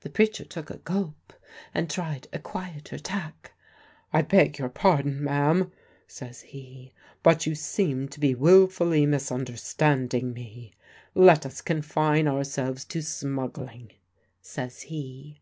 The 0.00 0.10
preacher 0.10 0.44
took 0.44 0.70
a 0.70 0.78
gulp 0.78 1.32
and 1.72 1.88
tried 1.88 2.26
a 2.32 2.38
quieter 2.40 2.98
tack. 2.98 3.52
"I 4.12 4.20
beg 4.22 4.58
your 4.58 4.68
pardon, 4.68 5.22
ma'am," 5.22 5.70
says 6.08 6.40
he, 6.40 6.92
"but 7.22 7.46
you 7.46 7.54
seemed 7.54 8.10
to 8.10 8.18
be 8.18 8.34
wilfully 8.34 9.06
misunderstanding 9.06 10.32
me. 10.32 10.74
Let 11.14 11.46
us 11.46 11.60
confine 11.60 12.26
ourselves 12.26 12.84
to 12.86 13.02
smuggling," 13.02 13.92
says 14.42 14.82
he. 14.82 15.38